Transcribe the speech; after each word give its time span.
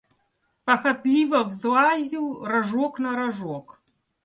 Похотливо 0.65 1.43
взлазил 1.43 2.43
рожок 2.45 2.97
на 2.99 3.15
рожок. 3.15 3.79